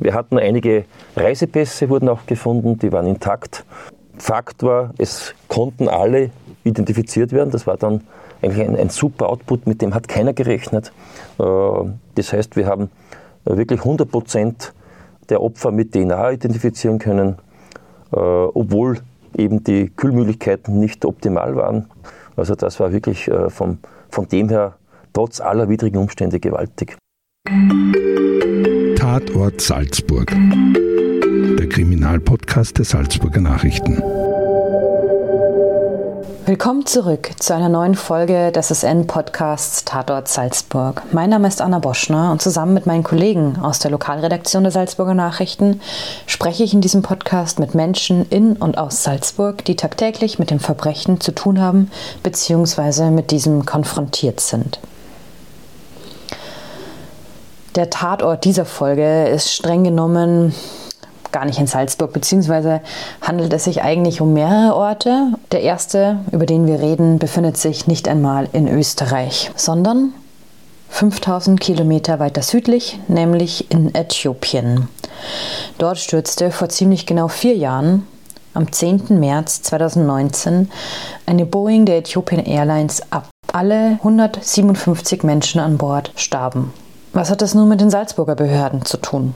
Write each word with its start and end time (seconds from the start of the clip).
Wir 0.00 0.14
hatten 0.14 0.38
einige 0.38 0.84
Reisepässe, 1.16 1.88
wurden 1.88 2.08
auch 2.08 2.26
gefunden, 2.26 2.78
die 2.78 2.92
waren 2.92 3.06
intakt. 3.06 3.64
Fakt 4.16 4.62
war, 4.62 4.94
es 4.98 5.34
konnten 5.48 5.88
alle 5.88 6.30
identifiziert 6.64 7.32
werden. 7.32 7.50
Das 7.50 7.66
war 7.66 7.76
dann 7.76 8.02
eigentlich 8.42 8.66
ein, 8.66 8.76
ein 8.76 8.90
super 8.90 9.28
Output, 9.28 9.66
mit 9.66 9.82
dem 9.82 9.94
hat 9.94 10.06
keiner 10.08 10.32
gerechnet. 10.32 10.92
Äh, 11.38 11.44
das 12.14 12.32
heißt, 12.32 12.56
wir 12.56 12.66
haben 12.66 12.90
wirklich 13.44 13.80
100 13.80 14.10
Prozent 14.10 14.72
der 15.30 15.42
Opfer 15.42 15.72
mit 15.72 15.92
DNA 15.92 16.32
identifizieren 16.32 16.98
können, 16.98 17.36
äh, 18.12 18.16
obwohl 18.16 18.98
eben 19.36 19.64
die 19.64 19.90
Kühlmöglichkeiten 19.90 20.78
nicht 20.78 21.04
optimal 21.04 21.56
waren. 21.56 21.86
Also 22.36 22.54
das 22.54 22.78
war 22.80 22.92
wirklich 22.92 23.28
äh, 23.28 23.50
vom, 23.50 23.78
von 24.10 24.28
dem 24.28 24.48
her 24.48 24.76
trotz 25.12 25.40
aller 25.40 25.68
widrigen 25.68 26.00
Umstände 26.00 26.38
gewaltig. 26.38 26.96
Tatort 29.08 29.62
Salzburg. 29.62 30.30
Der 30.30 31.66
Kriminalpodcast 31.66 32.76
der 32.76 32.84
Salzburger 32.84 33.40
Nachrichten. 33.40 34.02
Willkommen 36.44 36.84
zurück 36.84 37.30
zu 37.38 37.54
einer 37.54 37.70
neuen 37.70 37.94
Folge 37.94 38.52
des 38.52 38.68
SN-Podcasts 38.68 39.86
Tatort 39.86 40.28
Salzburg. 40.28 41.04
Mein 41.12 41.30
Name 41.30 41.48
ist 41.48 41.62
Anna 41.62 41.78
Boschner 41.78 42.30
und 42.32 42.42
zusammen 42.42 42.74
mit 42.74 42.84
meinen 42.84 43.02
Kollegen 43.02 43.56
aus 43.62 43.78
der 43.78 43.92
Lokalredaktion 43.92 44.64
der 44.64 44.72
Salzburger 44.72 45.14
Nachrichten 45.14 45.80
spreche 46.26 46.62
ich 46.62 46.74
in 46.74 46.82
diesem 46.82 47.00
Podcast 47.00 47.58
mit 47.60 47.74
Menschen 47.74 48.26
in 48.28 48.56
und 48.56 48.76
aus 48.76 49.04
Salzburg, 49.04 49.64
die 49.64 49.76
tagtäglich 49.76 50.38
mit 50.38 50.50
dem 50.50 50.60
Verbrechen 50.60 51.18
zu 51.18 51.32
tun 51.32 51.62
haben 51.62 51.90
bzw. 52.22 53.08
mit 53.08 53.30
diesem 53.30 53.64
konfrontiert 53.64 54.40
sind. 54.40 54.78
Der 57.78 57.90
Tatort 57.90 58.44
dieser 58.44 58.64
Folge 58.64 59.28
ist 59.28 59.52
streng 59.52 59.84
genommen 59.84 60.52
gar 61.30 61.44
nicht 61.44 61.60
in 61.60 61.68
Salzburg, 61.68 62.12
beziehungsweise 62.12 62.80
handelt 63.20 63.52
es 63.52 63.62
sich 63.62 63.82
eigentlich 63.82 64.20
um 64.20 64.32
mehrere 64.32 64.74
Orte. 64.74 65.34
Der 65.52 65.62
erste, 65.62 66.18
über 66.32 66.44
den 66.44 66.66
wir 66.66 66.80
reden, 66.80 67.20
befindet 67.20 67.56
sich 67.56 67.86
nicht 67.86 68.08
einmal 68.08 68.48
in 68.52 68.66
Österreich, 68.66 69.52
sondern 69.54 70.12
5000 70.88 71.60
Kilometer 71.60 72.18
weiter 72.18 72.42
südlich, 72.42 72.98
nämlich 73.06 73.70
in 73.70 73.94
Äthiopien. 73.94 74.88
Dort 75.78 75.98
stürzte 75.98 76.50
vor 76.50 76.68
ziemlich 76.70 77.06
genau 77.06 77.28
vier 77.28 77.54
Jahren, 77.54 78.08
am 78.54 78.72
10. 78.72 79.20
März 79.20 79.62
2019, 79.62 80.68
eine 81.26 81.46
Boeing 81.46 81.84
der 81.84 81.98
Ethiopian 81.98 82.44
Airlines 82.44 83.02
ab. 83.12 83.28
Alle 83.52 84.00
157 84.02 85.22
Menschen 85.22 85.60
an 85.60 85.78
Bord 85.78 86.10
starben. 86.16 86.72
Was 87.12 87.30
hat 87.30 87.42
das 87.42 87.54
nun 87.54 87.68
mit 87.68 87.80
den 87.80 87.90
Salzburger 87.90 88.34
Behörden 88.34 88.84
zu 88.84 88.96
tun? 88.98 89.34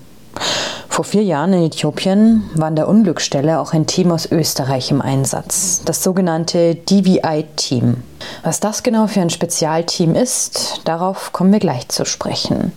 Vor 0.93 1.07
vier 1.07 1.23
Jahren 1.23 1.55
in 1.55 1.63
Äthiopien 1.63 2.43
war 2.55 2.67
an 2.67 2.77
der 2.77 2.87
Unglücksstelle 2.87 3.59
auch 3.59 3.73
ein 3.73 3.87
Team 3.87 4.13
aus 4.13 4.31
Österreich 4.31 4.91
im 4.91 5.01
Einsatz, 5.01 5.81
das 5.87 6.03
sogenannte 6.03 6.75
DVI-Team. 6.75 8.03
Was 8.43 8.61
das 8.61 8.83
genau 8.83 9.07
für 9.07 9.23
ein 9.23 9.31
Spezialteam 9.31 10.15
ist, 10.15 10.83
darauf 10.85 11.33
kommen 11.33 11.51
wir 11.51 11.61
gleich 11.61 11.89
zu 11.89 12.05
sprechen. 12.05 12.73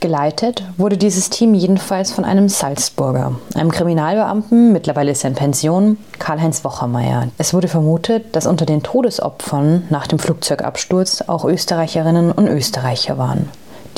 Geleitet 0.00 0.62
wurde 0.76 0.98
dieses 0.98 1.30
Team 1.30 1.54
jedenfalls 1.54 2.12
von 2.12 2.26
einem 2.26 2.50
Salzburger, 2.50 3.32
einem 3.54 3.70
Kriminalbeamten, 3.70 4.70
mittlerweile 4.70 5.12
ist 5.12 5.24
er 5.24 5.30
in 5.30 5.36
Pension, 5.36 5.96
Karl-Heinz 6.18 6.64
Wochermeier. 6.64 7.28
Es 7.38 7.54
wurde 7.54 7.68
vermutet, 7.68 8.36
dass 8.36 8.46
unter 8.46 8.66
den 8.66 8.82
Todesopfern 8.82 9.84
nach 9.88 10.06
dem 10.06 10.18
Flugzeugabsturz 10.18 11.24
auch 11.26 11.46
Österreicherinnen 11.46 12.30
und 12.30 12.46
Österreicher 12.46 13.16
waren. 13.16 13.48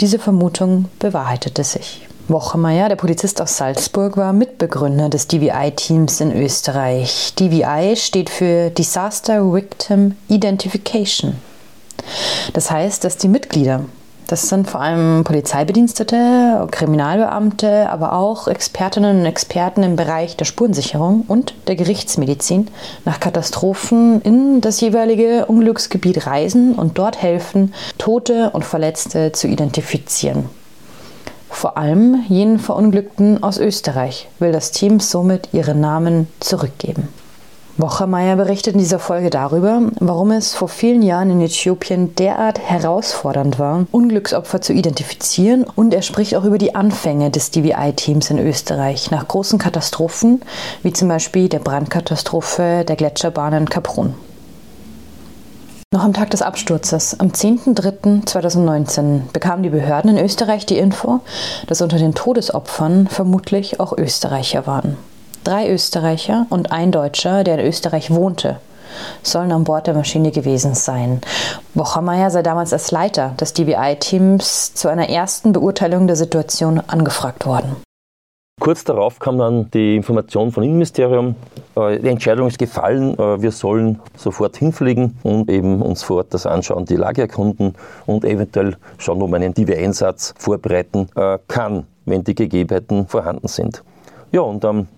Diese 0.01 0.19
Vermutung 0.19 0.87
bewahrheitete 0.99 1.63
sich. 1.63 2.07
Wochemeyer, 2.27 2.89
der 2.89 2.97
Polizist 2.97 3.43
aus 3.43 3.59
Salzburg, 3.59 4.17
war 4.17 4.33
Mitbegründer 4.33 5.11
des 5.11 5.29
DVI-Teams 5.29 6.23
in 6.23 6.33
Österreich. 6.33 7.35
DVI 7.39 7.97
steht 7.97 8.31
für 8.31 8.71
Disaster 8.71 9.53
Victim 9.53 10.17
Identification. 10.29 11.35
Das 12.55 12.71
heißt, 12.71 13.05
dass 13.05 13.19
die 13.19 13.29
Mitglieder, 13.29 13.85
das 14.31 14.49
sind 14.49 14.71
vor 14.71 14.81
allem 14.81 15.25
Polizeibedienstete, 15.25 16.69
Kriminalbeamte, 16.71 17.91
aber 17.91 18.13
auch 18.13 18.47
Expertinnen 18.47 19.21
und 19.21 19.27
Experten 19.27 19.83
im 19.83 19.97
Bereich 19.97 20.37
der 20.37 20.45
Spurensicherung 20.45 21.25
und 21.27 21.55
der 21.67 21.75
Gerichtsmedizin, 21.75 22.69
nach 23.05 23.19
Katastrophen 23.19 24.23
in 24.23 24.61
das 24.61 24.81
jeweilige 24.81 25.47
Unglücksgebiet 25.47 26.27
reisen 26.27 26.75
und 26.77 26.97
dort 26.97 27.21
helfen, 27.21 27.75
Tote 27.99 28.51
und 28.51 28.65
Verletzte 28.65 29.33
zu 29.33 29.49
identifizieren. 29.49 30.49
Vor 31.49 31.77
allem 31.77 32.25
jenen 32.29 32.61
Verunglückten 32.61 33.43
aus 33.43 33.59
Österreich 33.59 34.29
will 34.39 34.53
das 34.53 34.71
Team 34.71 35.01
somit 35.01 35.49
ihren 35.53 35.81
Namen 35.81 36.29
zurückgeben. 36.39 37.09
Wochermeier 37.83 38.37
berichtet 38.37 38.75
in 38.75 38.81
dieser 38.81 38.99
Folge 38.99 39.31
darüber, 39.31 39.83
warum 40.01 40.31
es 40.31 40.55
vor 40.55 40.69
vielen 40.69 41.03
Jahren 41.03 41.31
in 41.31 41.41
Äthiopien 41.41 42.15
derart 42.15 42.59
herausfordernd 42.59 43.59
war, 43.59 43.87
Unglücksopfer 43.91 44.61
zu 44.61 44.73
identifizieren 44.73 45.65
und 45.65 45.95
er 45.95 46.03
spricht 46.03 46.35
auch 46.37 46.45
über 46.45 46.59
die 46.59 46.75
Anfänge 46.75 47.31
des 47.31 47.51
DVI-Teams 47.51 48.31
in 48.31 48.39
Österreich 48.39 49.11
nach 49.11 49.27
großen 49.27 49.59
Katastrophen, 49.59 50.43
wie 50.83 50.93
zum 50.93 51.09
Beispiel 51.09 51.49
der 51.49 51.61
Brandkatastrophe 51.61 52.85
der 52.87 52.97
Gletscherbahn 52.97 53.53
in 53.53 53.69
Kaprun. 53.69 54.15
Noch 55.93 56.05
am 56.05 56.13
Tag 56.13 56.31
des 56.31 56.41
Absturzes, 56.43 57.19
am 57.19 57.29
10.03.2019, 57.29 59.23
bekamen 59.33 59.65
die 59.65 59.71
Behörden 59.71 60.17
in 60.17 60.25
Österreich 60.25 60.65
die 60.65 60.79
Info, 60.79 61.19
dass 61.67 61.83
unter 61.83 61.99
den 61.99 62.15
Todesopfern 62.15 63.09
vermutlich 63.09 63.81
auch 63.81 63.99
Österreicher 63.99 64.69
waren. 64.69 64.97
Drei 65.45 65.71
Österreicher 65.71 66.47
und 66.51 66.71
ein 66.71 66.93
Deutscher, 66.93 67.45
der 67.45 67.59
in 67.59 67.67
Österreich 67.67 68.11
wohnte, 68.11 68.61
sollen 69.23 69.53
an 69.53 69.65
Bord 69.65 69.87
der 69.87 69.95
Maschine 69.95 70.33
gewesen 70.33 70.75
sein. 70.75 71.23
Bochermeier 71.75 72.31
sei 72.31 72.43
damals 72.43 72.73
als 72.73 72.91
Leiter 72.91 73.35
des 73.41 73.55
DBI-Teams 73.55 74.75
zu 74.75 74.89
einer 74.89 75.09
ersten 75.09 75.53
Beurteilung 75.53 76.07
der 76.07 76.17
Situation 76.17 76.83
angefragt 76.87 77.47
worden. 77.47 77.77
Kurz 78.61 78.85
darauf 78.85 79.19
kam 79.19 79.39
dann 79.39 79.71
die 79.71 79.97
Information 79.97 80.53
vom 80.53 80.63
Innenministerium, 80.63 81.35
äh, 81.77 81.99
die 81.99 82.09
Entscheidung 82.09 82.49
ist 82.49 82.59
gefallen, 82.59 83.15
äh, 83.19 83.41
wir 83.41 83.53
sollen 83.53 83.99
sofort 84.19 84.59
hinfliegen 84.59 85.17
und 85.23 85.51
eben 85.51 85.81
uns 85.81 86.03
vor 86.03 86.19
Ort 86.19 86.35
das 86.35 86.45
anschauen, 86.45 86.85
die 86.85 86.97
Lage 86.97 87.23
erkunden 87.23 87.75
und 88.05 88.27
eventuell 88.27 88.77
schauen, 88.99 89.23
ob 89.23 89.31
man 89.31 89.43
einen 89.43 89.55
DW-Einsatz 89.55 90.35
vorbereiten 90.37 91.09
äh, 91.17 91.39
kann, 91.49 91.87
wenn 92.05 92.23
die 92.23 92.35
Gegebenheiten 92.35 93.07
vorhanden 93.07 93.49
sind. 93.49 93.83
Ja, 94.31 94.43
und 94.43 94.63
am 94.67 94.89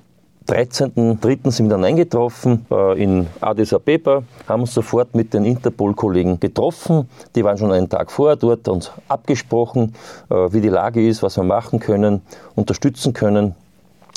13.03. 0.47 1.51
sind 1.51 1.67
wir 1.67 1.71
dann 1.71 1.85
eingetroffen 1.85 2.67
äh, 2.71 3.03
in 3.03 3.27
Addis 3.41 3.73
Abeba, 3.73 4.23
haben 4.49 4.63
uns 4.63 4.75
sofort 4.75 5.15
mit 5.15 5.35
den 5.35 5.45
Interpol-Kollegen 5.45 6.41
getroffen. 6.41 7.09
Die 7.35 7.45
waren 7.45 7.59
schon 7.59 7.73
einen 7.73 7.89
Tag 7.89 8.11
vorher 8.11 8.37
dort 8.37 8.67
und 8.69 8.93
abgesprochen, 9.09 9.95
äh, 10.31 10.35
wie 10.53 10.61
die 10.61 10.69
Lage 10.69 11.07
ist, 11.07 11.23
was 11.23 11.37
wir 11.37 11.45
machen 11.45 11.79
können, 11.79 12.23
unterstützen 12.57 13.13
können. 13.13 13.55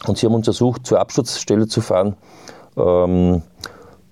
Und 0.08 0.18
sie 0.18 0.26
haben 0.26 0.34
uns 0.36 0.48
ersucht, 0.48 0.86
zur 0.86 1.00
Absturzstelle 1.00 1.68
zu 1.68 1.82
fahren 1.82 2.16
ähm, 2.78 3.42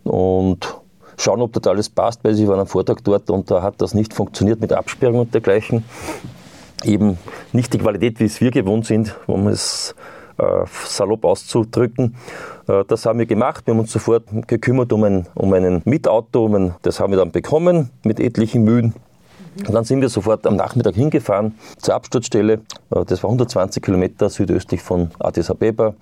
und 0.03 0.75
schauen, 1.17 1.41
ob 1.41 1.53
das 1.53 1.67
alles 1.67 1.89
passt, 1.89 2.23
weil 2.23 2.35
sie 2.35 2.47
waren 2.47 2.59
am 2.59 2.67
Vortag 2.67 2.97
dort 3.03 3.29
und 3.29 3.49
da 3.49 3.61
hat 3.61 3.81
das 3.81 3.93
nicht 3.93 4.13
funktioniert 4.13 4.61
mit 4.61 4.71
Absperrung 4.71 5.19
und 5.19 5.33
dergleichen. 5.33 5.83
Eben 6.83 7.17
nicht 7.53 7.73
die 7.73 7.77
Qualität, 7.77 8.19
wie 8.19 8.25
es 8.25 8.41
wir 8.41 8.51
gewohnt 8.51 8.85
sind, 8.85 9.15
wo 9.25 9.37
man 9.37 9.53
es 9.53 9.95
salopp 10.37 11.25
auszudrücken. 11.25 12.15
Äh, 12.67 12.83
das 12.87 13.05
haben 13.05 13.19
wir 13.19 13.25
gemacht. 13.25 13.65
Wir 13.65 13.73
haben 13.73 13.79
uns 13.79 13.91
sofort 13.91 14.25
gekümmert 14.47 14.91
um 14.93 15.03
ein, 15.03 15.27
um 15.35 15.53
einen 15.53 15.81
Mietauto. 15.85 16.45
Um 16.45 16.73
das 16.81 16.99
haben 16.99 17.11
wir 17.11 17.17
dann 17.17 17.31
bekommen 17.31 17.89
mit 18.03 18.19
etlichen 18.19 18.63
Mühen. 18.63 18.93
Und 19.67 19.73
dann 19.73 19.83
sind 19.83 20.01
wir 20.01 20.09
sofort 20.09 20.47
am 20.47 20.55
Nachmittag 20.55 20.95
hingefahren 20.95 21.55
zur 21.77 21.95
Absturzstelle. 21.95 22.61
Äh, 22.93 23.05
das 23.05 23.23
war 23.23 23.29
120 23.29 23.83
Kilometer 23.83 24.29
südöstlich 24.29 24.81
von 24.81 25.11
Addis 25.19 25.49
Abeba. 25.49 25.93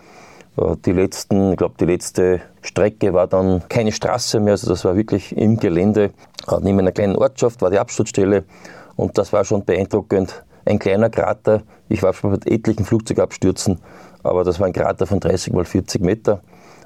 Die 0.86 0.92
letzten, 0.92 1.54
ich 1.54 1.57
glaube, 1.57 1.75
die 1.80 1.86
letzte 1.86 2.42
Strecke 2.62 3.13
war 3.13 3.25
dann 3.25 3.63
keine 3.69 3.94
Straße 3.94 4.42
mehr, 4.42 4.51
also 4.51 4.68
das 4.68 4.83
war 4.83 4.98
wirklich 4.98 5.36
im 5.38 5.56
Gelände. 5.56 6.12
Neben 6.60 6.78
einer 6.78 6.92
kleinen 6.92 7.16
Ortschaft 7.16 7.62
war 7.62 7.69
die 7.69 7.80
Absturzstelle 7.80 8.44
und 8.98 9.18
das 9.18 9.31
war 9.31 9.45
schon 9.45 9.63
beeindruckend. 9.63 10.44
Ein 10.66 10.78
kleiner 10.78 11.10
Krater. 11.10 11.63
Ich 11.88 12.04
war 12.04 12.13
schon 12.13 12.31
mit 12.31 12.48
etlichen 12.48 12.83
Flugzeugabstürzen 12.83 13.80
aber 14.23 14.44
das 14.44 14.59
war 14.59 14.68
ein 14.68 14.73
Krater 14.73 15.06
von 15.06 15.19
30 15.19 15.53
mal 15.53 15.65
40 15.65 16.01
Meter 16.01 16.41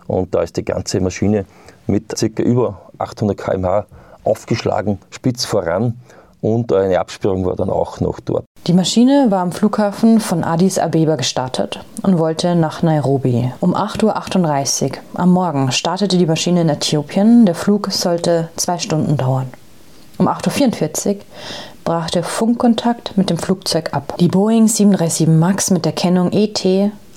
und 0.07 0.33
da 0.33 0.41
ist 0.41 0.57
die 0.57 0.65
ganze 0.65 0.99
Maschine 1.01 1.45
mit 1.87 2.15
ca. 2.15 2.43
über 2.43 2.81
800 2.97 3.37
km/h 3.37 3.85
aufgeschlagen, 4.23 4.99
spitz 5.09 5.45
voran 5.45 5.99
und 6.41 6.71
eine 6.73 6.99
Absperrung 6.99 7.45
war 7.45 7.55
dann 7.55 7.69
auch 7.69 7.99
noch 7.99 8.19
dort. 8.19 8.45
Die 8.67 8.73
Maschine 8.73 9.27
war 9.29 9.41
am 9.41 9.51
Flughafen 9.51 10.19
von 10.19 10.43
Addis 10.43 10.79
Abeba 10.79 11.15
gestartet 11.15 11.83
und 12.01 12.17
wollte 12.17 12.55
nach 12.55 12.81
Nairobi. 12.81 13.51
Um 13.59 13.75
8.38 13.75 14.83
Uhr 14.83 14.91
am 15.13 15.31
Morgen 15.31 15.71
startete 15.71 16.17
die 16.17 16.25
Maschine 16.25 16.61
in 16.61 16.69
Äthiopien. 16.69 17.45
Der 17.45 17.55
Flug 17.55 17.91
sollte 17.91 18.49
zwei 18.55 18.79
Stunden 18.79 19.17
dauern. 19.17 19.47
Um 20.17 20.27
8.44 20.27 21.15
Uhr 21.15 21.21
brach 21.83 22.09
der 22.09 22.23
Funkkontakt 22.23 23.15
mit 23.17 23.29
dem 23.29 23.37
Flugzeug 23.37 23.93
ab. 23.93 24.15
Die 24.19 24.27
Boeing 24.27 24.67
737 24.67 25.27
MAX 25.27 25.69
mit 25.69 25.85
der 25.85 25.91
Kennung 25.91 26.31
ET 26.31 26.65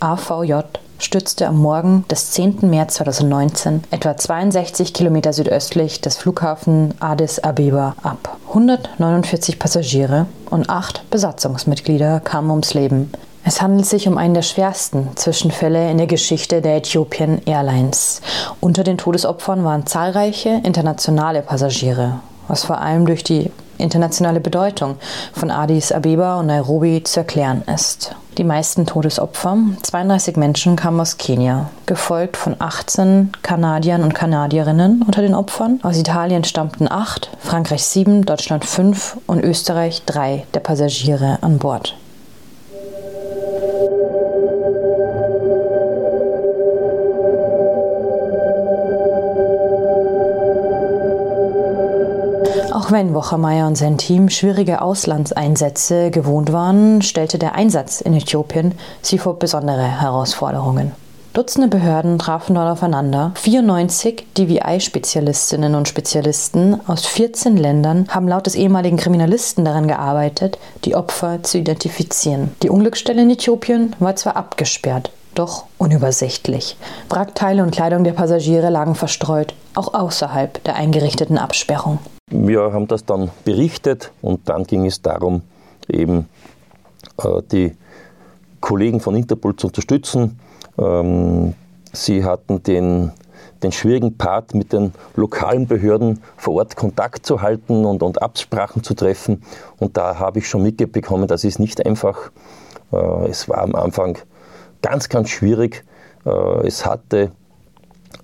AVJ 0.00 0.54
stürzte 0.98 1.48
am 1.48 1.58
Morgen 1.58 2.04
des 2.10 2.30
10. 2.30 2.58
März 2.62 2.94
2019 2.94 3.82
etwa 3.90 4.16
62 4.16 4.94
Kilometer 4.94 5.32
südöstlich 5.32 6.00
des 6.00 6.16
Flughafen 6.16 6.94
Addis 7.00 7.40
Abeba 7.40 7.96
ab. 8.02 8.36
149 8.48 9.58
Passagiere 9.58 10.26
und 10.50 10.70
acht 10.70 11.08
Besatzungsmitglieder 11.10 12.20
kamen 12.20 12.50
ums 12.50 12.74
Leben. 12.74 13.10
Es 13.44 13.60
handelt 13.60 13.86
sich 13.86 14.06
um 14.06 14.18
einen 14.18 14.34
der 14.34 14.42
schwersten 14.42 15.08
Zwischenfälle 15.16 15.90
in 15.90 15.98
der 15.98 16.06
Geschichte 16.06 16.60
der 16.60 16.76
Ethiopian 16.76 17.40
Airlines. 17.46 18.20
Unter 18.60 18.84
den 18.84 18.98
Todesopfern 18.98 19.64
waren 19.64 19.86
zahlreiche 19.86 20.60
internationale 20.64 21.42
Passagiere, 21.42 22.20
was 22.46 22.64
vor 22.64 22.80
allem 22.80 23.06
durch 23.06 23.24
die 23.24 23.50
internationale 23.78 24.40
Bedeutung 24.40 24.96
von 25.32 25.50
Addis 25.50 25.92
Abeba 25.92 26.40
und 26.40 26.46
Nairobi 26.46 27.02
zu 27.02 27.20
erklären 27.20 27.62
ist. 27.72 28.14
Die 28.36 28.44
meisten 28.44 28.86
Todesopfer, 28.86 29.56
32 29.82 30.36
Menschen, 30.36 30.76
kamen 30.76 31.00
aus 31.00 31.18
Kenia, 31.18 31.70
gefolgt 31.86 32.36
von 32.36 32.54
18 32.58 33.32
Kanadiern 33.42 34.04
und 34.04 34.14
Kanadierinnen 34.14 35.02
unter 35.02 35.22
den 35.22 35.34
Opfern. 35.34 35.80
Aus 35.82 35.98
Italien 35.98 36.44
stammten 36.44 36.88
8, 36.88 37.30
Frankreich 37.40 37.82
7, 37.84 38.24
Deutschland 38.24 38.64
5 38.64 39.18
und 39.26 39.42
Österreich 39.42 40.02
3 40.06 40.46
der 40.54 40.60
Passagiere 40.60 41.38
an 41.40 41.58
Bord. 41.58 41.96
Auch 52.88 52.92
wenn 52.92 53.12
Wochermeier 53.12 53.66
und 53.66 53.76
sein 53.76 53.98
Team 53.98 54.30
schwierige 54.30 54.80
Auslandseinsätze 54.80 56.10
gewohnt 56.10 56.54
waren, 56.54 57.02
stellte 57.02 57.38
der 57.38 57.54
Einsatz 57.54 58.00
in 58.00 58.14
Äthiopien 58.14 58.72
sie 59.02 59.18
vor 59.18 59.38
besondere 59.38 60.00
Herausforderungen. 60.00 60.92
Dutzende 61.34 61.68
Behörden 61.68 62.18
trafen 62.18 62.54
dort 62.54 62.72
aufeinander. 62.72 63.32
94 63.34 64.28
DVI-Spezialistinnen 64.38 65.74
und 65.74 65.86
Spezialisten 65.86 66.80
aus 66.88 67.04
14 67.04 67.58
Ländern 67.58 68.06
haben 68.08 68.26
laut 68.26 68.46
des 68.46 68.54
ehemaligen 68.54 68.96
Kriminalisten 68.96 69.66
daran 69.66 69.86
gearbeitet, 69.86 70.56
die 70.86 70.94
Opfer 70.94 71.42
zu 71.42 71.58
identifizieren. 71.58 72.52
Die 72.62 72.70
Unglücksstelle 72.70 73.20
in 73.20 73.28
Äthiopien 73.28 73.96
war 73.98 74.16
zwar 74.16 74.36
abgesperrt, 74.36 75.10
doch 75.34 75.64
unübersichtlich. 75.76 76.78
Wrackteile 77.10 77.62
und 77.62 77.70
Kleidung 77.70 78.04
der 78.04 78.12
Passagiere 78.12 78.70
lagen 78.70 78.94
verstreut, 78.94 79.52
auch 79.74 79.92
außerhalb 79.92 80.64
der 80.64 80.76
eingerichteten 80.76 81.36
Absperrung. 81.36 81.98
Wir 82.40 82.72
haben 82.72 82.86
das 82.86 83.04
dann 83.04 83.30
berichtet 83.44 84.12
und 84.22 84.48
dann 84.48 84.62
ging 84.62 84.86
es 84.86 85.02
darum, 85.02 85.42
eben 85.88 86.28
äh, 87.20 87.42
die 87.50 87.76
Kollegen 88.60 89.00
von 89.00 89.16
Interpol 89.16 89.56
zu 89.56 89.66
unterstützen. 89.66 90.38
Ähm, 90.78 91.54
sie 91.92 92.24
hatten 92.24 92.62
den, 92.62 93.10
den 93.64 93.72
schwierigen 93.72 94.16
Part, 94.16 94.54
mit 94.54 94.72
den 94.72 94.92
lokalen 95.16 95.66
Behörden 95.66 96.22
vor 96.36 96.54
Ort 96.54 96.76
Kontakt 96.76 97.26
zu 97.26 97.42
halten 97.42 97.84
und, 97.84 98.04
und 98.04 98.22
Absprachen 98.22 98.84
zu 98.84 98.94
treffen. 98.94 99.42
Und 99.78 99.96
da 99.96 100.20
habe 100.20 100.38
ich 100.38 100.48
schon 100.48 100.62
mitbekommen, 100.62 101.26
das 101.26 101.42
ist 101.42 101.58
nicht 101.58 101.84
einfach. 101.84 102.30
Äh, 102.92 103.28
es 103.28 103.48
war 103.48 103.58
am 103.58 103.74
Anfang 103.74 104.16
ganz, 104.80 105.08
ganz 105.08 105.28
schwierig. 105.28 105.84
Äh, 106.24 106.66
es 106.68 106.86
hatte 106.86 107.32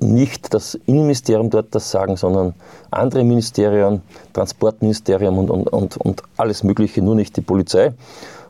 nicht 0.00 0.52
das 0.54 0.74
Innenministerium 0.86 1.50
dort 1.50 1.74
das 1.74 1.90
sagen, 1.90 2.16
sondern 2.16 2.54
andere 2.90 3.24
Ministerien, 3.24 4.02
Transportministerium 4.32 5.38
und, 5.38 5.50
und, 5.50 5.68
und, 5.68 5.96
und 5.96 6.22
alles 6.36 6.62
Mögliche, 6.62 7.02
nur 7.02 7.14
nicht 7.14 7.36
die 7.36 7.40
Polizei. 7.40 7.92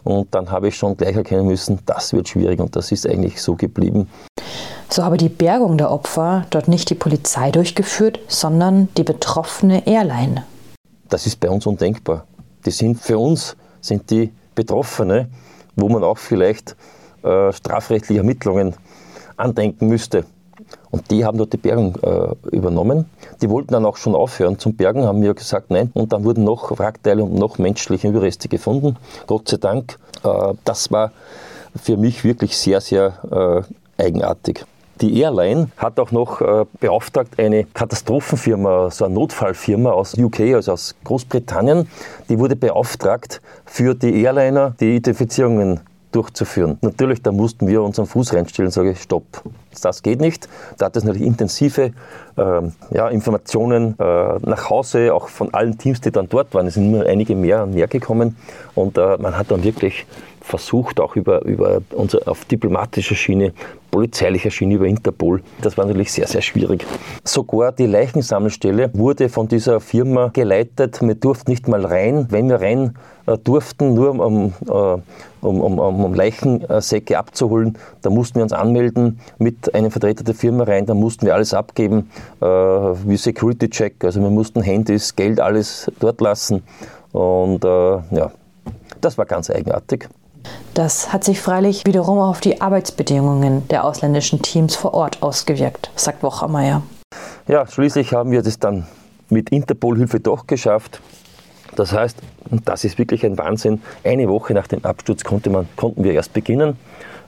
Und 0.02 0.34
dann 0.34 0.50
habe 0.50 0.68
ich 0.68 0.76
schon 0.76 0.96
gleich 0.96 1.16
erkennen 1.16 1.46
müssen, 1.46 1.78
das 1.86 2.12
wird 2.12 2.28
schwierig 2.28 2.60
und 2.60 2.76
das 2.76 2.92
ist 2.92 3.06
eigentlich 3.06 3.40
so 3.40 3.54
geblieben. 3.54 4.08
So 4.90 5.02
habe 5.02 5.16
die 5.16 5.30
Bergung 5.30 5.78
der 5.78 5.90
Opfer 5.90 6.46
dort 6.50 6.68
nicht 6.68 6.90
die 6.90 6.94
Polizei 6.94 7.50
durchgeführt, 7.50 8.20
sondern 8.28 8.88
die 8.96 9.02
betroffene 9.02 9.86
Airline. 9.86 10.44
Das 11.08 11.26
ist 11.26 11.40
bei 11.40 11.48
uns 11.50 11.66
undenkbar. 11.66 12.26
Die 12.66 12.70
sind 12.70 13.00
für 13.00 13.18
uns 13.18 13.56
sind 13.80 14.10
die 14.10 14.32
Betroffene, 14.54 15.28
wo 15.74 15.88
man 15.88 16.04
auch 16.04 16.18
vielleicht 16.18 16.76
äh, 17.22 17.52
strafrechtliche 17.52 18.20
Ermittlungen 18.20 18.74
andenken 19.36 19.88
müsste. 19.88 20.24
Und 20.90 21.10
die 21.10 21.24
haben 21.24 21.38
dort 21.38 21.52
die 21.52 21.56
Bergung 21.56 21.96
äh, 22.02 22.56
übernommen. 22.56 23.06
Die 23.42 23.50
wollten 23.50 23.72
dann 23.72 23.84
auch 23.84 23.96
schon 23.96 24.14
aufhören 24.14 24.58
zum 24.58 24.74
Bergen, 24.76 25.04
haben 25.04 25.20
mir 25.20 25.34
gesagt, 25.34 25.70
nein. 25.70 25.90
Und 25.94 26.12
dann 26.12 26.24
wurden 26.24 26.44
noch 26.44 26.78
Wrackteile 26.78 27.24
und 27.24 27.34
noch 27.34 27.58
menschliche 27.58 28.08
Überreste 28.08 28.48
gefunden. 28.48 28.96
Gott 29.26 29.48
sei 29.48 29.56
Dank. 29.56 29.98
Äh, 30.22 30.54
das 30.64 30.90
war 30.92 31.12
für 31.80 31.96
mich 31.96 32.24
wirklich 32.24 32.56
sehr, 32.56 32.80
sehr 32.80 33.64
äh, 33.98 34.02
eigenartig. 34.02 34.64
Die 35.00 35.20
Airline 35.20 35.70
hat 35.76 35.98
auch 35.98 36.12
noch 36.12 36.40
äh, 36.40 36.64
beauftragt, 36.78 37.38
eine 37.38 37.64
Katastrophenfirma, 37.64 38.90
so 38.92 39.06
eine 39.06 39.14
Notfallfirma 39.14 39.90
aus 39.90 40.16
UK, 40.16 40.54
also 40.54 40.72
aus 40.72 40.94
Großbritannien, 41.02 41.88
die 42.28 42.38
wurde 42.38 42.54
beauftragt, 42.54 43.40
für 43.66 43.96
die 43.96 44.22
Airliner 44.22 44.74
die 44.78 44.90
Identifizierungen 44.90 45.80
durchzuführen. 46.14 46.78
Natürlich, 46.80 47.22
da 47.22 47.32
mussten 47.32 47.66
wir 47.66 47.82
unseren 47.82 48.06
Fuß 48.06 48.34
reinstellen 48.34 48.68
und 48.68 48.72
sagen, 48.72 48.94
stopp, 48.96 49.24
das 49.82 50.02
geht 50.02 50.20
nicht. 50.20 50.48
Da 50.78 50.86
hat 50.86 50.96
es 50.96 51.04
natürlich 51.04 51.26
intensive 51.26 51.92
äh, 52.36 52.42
ja, 52.90 53.08
Informationen 53.08 53.98
äh, 53.98 54.38
nach 54.42 54.70
Hause, 54.70 55.12
auch 55.14 55.28
von 55.28 55.52
allen 55.52 55.76
Teams, 55.78 56.00
die 56.00 56.10
dann 56.10 56.28
dort 56.28 56.54
waren. 56.54 56.66
Es 56.66 56.74
sind 56.74 56.92
immer 56.92 57.06
einige 57.06 57.34
mehr 57.34 57.64
und 57.64 57.74
mehr 57.74 57.88
gekommen 57.88 58.36
und 58.74 58.98
äh, 58.98 59.16
man 59.18 59.36
hat 59.36 59.50
dann 59.50 59.64
wirklich 59.64 60.06
versucht, 60.44 61.00
auch 61.00 61.16
über, 61.16 61.42
über 61.44 61.80
unsere, 61.92 62.26
auf 62.28 62.44
diplomatischer 62.44 63.14
Schiene, 63.14 63.54
polizeilicher 63.90 64.50
Schiene, 64.50 64.74
über 64.74 64.86
Interpol. 64.86 65.42
Das 65.62 65.78
war 65.78 65.86
natürlich 65.86 66.12
sehr, 66.12 66.26
sehr 66.26 66.42
schwierig. 66.42 66.84
Sogar 67.24 67.72
die 67.72 67.86
Leichensammelstelle 67.86 68.90
wurde 68.92 69.30
von 69.30 69.48
dieser 69.48 69.80
Firma 69.80 70.28
geleitet. 70.34 71.00
Wir 71.00 71.14
durften 71.14 71.50
nicht 71.50 71.66
mal 71.66 71.86
rein. 71.86 72.26
Wenn 72.28 72.50
wir 72.50 72.60
rein 72.60 72.94
äh, 73.26 73.38
durften, 73.38 73.94
nur 73.94 74.10
um, 74.10 74.52
äh, 74.68 74.72
um, 75.40 75.60
um, 75.62 75.78
um, 76.04 76.14
Leichensäcke 76.14 77.16
abzuholen, 77.16 77.78
da 78.02 78.10
mussten 78.10 78.36
wir 78.36 78.42
uns 78.42 78.52
anmelden 78.52 79.20
mit 79.38 79.74
einem 79.74 79.90
Vertreter 79.90 80.24
der 80.24 80.34
Firma 80.34 80.64
rein. 80.64 80.84
Da 80.84 80.92
mussten 80.92 81.24
wir 81.24 81.34
alles 81.34 81.54
abgeben, 81.54 82.10
äh, 82.42 82.44
wie 82.44 83.16
Security 83.16 83.70
Check. 83.70 84.04
Also 84.04 84.20
wir 84.20 84.30
mussten 84.30 84.60
Handys, 84.60 85.16
Geld, 85.16 85.40
alles 85.40 85.90
dort 86.00 86.20
lassen. 86.20 86.62
Und 87.12 87.64
äh, 87.64 87.68
ja, 87.68 88.30
das 89.00 89.16
war 89.16 89.24
ganz 89.24 89.48
eigenartig. 89.48 90.08
Das 90.74 91.12
hat 91.12 91.24
sich 91.24 91.40
freilich 91.40 91.82
wiederum 91.86 92.18
auf 92.18 92.40
die 92.40 92.60
Arbeitsbedingungen 92.60 93.66
der 93.68 93.84
ausländischen 93.84 94.42
Teams 94.42 94.74
vor 94.74 94.94
Ort 94.94 95.22
ausgewirkt, 95.22 95.90
sagt 95.94 96.22
Wochermeier. 96.22 96.82
Ja, 97.46 97.66
schließlich 97.66 98.12
haben 98.12 98.30
wir 98.30 98.42
das 98.42 98.58
dann 98.58 98.86
mit 99.28 99.50
Interpol-Hilfe 99.50 100.20
doch 100.20 100.46
geschafft. 100.46 101.00
Das 101.76 101.92
heißt, 101.92 102.18
und 102.50 102.68
das 102.68 102.84
ist 102.84 102.98
wirklich 102.98 103.24
ein 103.24 103.38
Wahnsinn, 103.38 103.82
eine 104.04 104.28
Woche 104.28 104.54
nach 104.54 104.66
dem 104.66 104.84
Absturz 104.84 105.24
konnte 105.24 105.50
man, 105.50 105.68
konnten 105.76 106.04
wir 106.04 106.12
erst 106.12 106.32
beginnen 106.32 106.76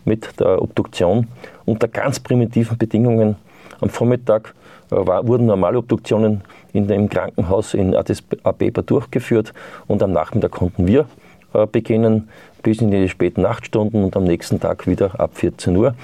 mit 0.05 0.39
der 0.41 0.63
Obduktion 0.63 1.27
unter 1.65 1.89
ganz 1.89 2.21
primitiven 2.21 2.79
Bedingungen. 2.79 3.37
Am 3.81 3.91
Vormittag 3.91 4.55
äh, 4.91 4.95
war, 4.97 5.27
wurden 5.27 5.47
normale 5.47 5.79
Obduktionen 5.79 6.43
in 6.73 6.87
dem 6.87 7.09
Krankenhaus 7.09 7.75
in 7.75 7.95
Addis 7.95 8.23
Abeba 8.43 8.83
durchgeführt 8.83 9.53
und 9.87 10.03
am 10.03 10.13
Nachmittag 10.13 10.53
konnten 10.53 10.87
wir 10.87 11.07
äh, 11.53 11.67
beginnen 11.67 12.29
bis 12.67 12.81
in 12.81 12.91
die 12.91 13.09
späten 13.09 13.43
Nachtstunden 13.43 14.03
und 14.03 14.17
am 14.17 14.25
nächsten 14.25 14.59
Tag 14.59 14.89
wieder 14.89 15.21
ab 15.21 15.31
14 15.35 15.77
Uhr. 15.77 15.95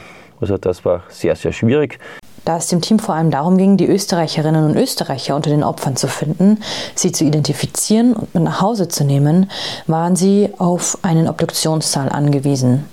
Also 0.40 0.58
das 0.58 0.84
war 0.84 1.02
sehr, 1.08 1.34
sehr 1.34 1.50
schwierig. 1.50 1.98
Da 2.44 2.56
es 2.56 2.68
dem 2.68 2.80
Team 2.80 3.00
vor 3.00 3.16
allem 3.16 3.32
darum 3.32 3.58
ging, 3.58 3.76
die 3.76 3.88
Österreicherinnen 3.88 4.70
und 4.70 4.76
Österreicher 4.76 5.34
unter 5.34 5.50
den 5.50 5.64
Opfern 5.64 5.96
zu 5.96 6.06
finden, 6.06 6.62
sie 6.94 7.10
zu 7.10 7.24
identifizieren 7.24 8.14
und 8.14 8.32
mit 8.32 8.44
nach 8.44 8.60
Hause 8.60 8.86
zu 8.86 9.02
nehmen, 9.02 9.50
waren 9.88 10.14
sie 10.14 10.50
auf 10.58 10.98
einen 11.02 11.28
Obduktionssaal 11.28 12.08
angewiesen. 12.08 12.84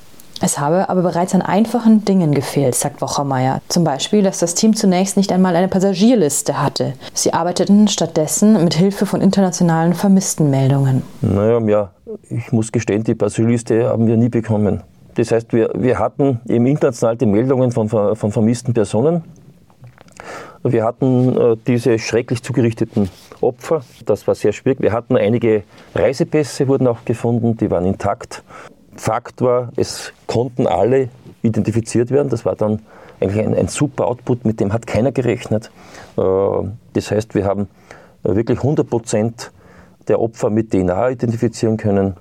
Es 0.42 0.58
habe 0.58 0.90
aber 0.90 1.02
bereits 1.02 1.36
an 1.36 1.42
einfachen 1.42 2.06
Dingen 2.06 2.34
gefehlt, 2.34 2.74
sagt 2.76 3.02
Wochermeier. 3.02 3.62
Zum 3.68 3.84
Beispiel, 3.84 4.24
dass 4.24 4.40
das 4.40 4.56
Team 4.56 4.74
zunächst 4.74 5.18
nicht 5.18 5.32
einmal 5.32 5.56
eine 5.56 5.68
Passagierliste 5.68 6.62
hatte. 6.62 6.94
Sie 7.14 7.34
arbeiteten 7.34 7.90
stattdessen 7.90 8.64
mit 8.64 8.74
Hilfe 8.74 9.06
von 9.06 9.20
internationalen 9.20 9.94
Vermisstenmeldungen. 9.94 11.04
Naja, 11.22 11.60
ja, 11.68 11.92
ich 12.30 12.52
muss 12.54 12.72
gestehen, 12.72 13.04
die 13.04 13.16
Passagierliste 13.16 13.90
haben 13.90 14.08
wir 14.08 14.16
nie 14.16 14.30
bekommen. 14.30 14.82
Das 15.16 15.32
heißt, 15.32 15.52
wir, 15.52 15.72
wir 15.76 16.00
hatten 16.00 16.40
im 16.48 16.66
international 16.66 17.18
die 17.18 17.26
Meldungen 17.26 17.72
von, 17.72 17.90
von 17.90 18.32
vermissten 18.32 18.74
Personen. 18.74 19.24
Wir 20.64 20.84
hatten 20.84 21.38
äh, 21.38 21.58
diese 21.68 22.00
schrecklich 22.00 22.44
zugerichteten 22.44 23.10
Opfer. 23.42 23.82
Das 24.06 24.28
war 24.28 24.36
sehr 24.36 24.52
schwierig. 24.54 24.82
Wir 24.82 24.92
hatten 24.92 25.18
einige 25.18 25.64
Reisepässe, 25.96 26.68
wurden 26.68 26.88
auch 26.88 27.04
gefunden, 27.06 27.58
die 27.58 27.72
waren 27.72 27.86
intakt. 27.86 28.44
Fakt 29.00 29.42
war, 29.42 29.72
es 29.78 30.12
konnten 30.28 30.68
alle 30.68 31.10
identifiziert 31.42 32.12
werden. 32.12 32.30
Das 32.30 32.46
war 32.46 32.56
dann 32.56 32.82
eigentlich 33.20 33.46
ein, 33.46 33.56
ein 33.56 33.68
super 33.68 34.08
Output, 34.08 34.46
mit 34.46 34.60
dem 34.60 34.74
hat 34.74 34.88
keiner 34.88 35.12
gerechnet. 35.12 35.72
Äh, 36.18 36.22
das 36.94 37.12
heißt, 37.12 37.34
wir 37.34 37.46
haben 37.46 37.68
wirklich 38.24 38.60
100 38.60 38.90
Prozent 38.90 39.52
der 40.08 40.20
Opfer 40.20 40.50
mit 40.50 40.72
DNA 40.72 41.12
identifizieren 41.12 41.78
können, 41.78 42.18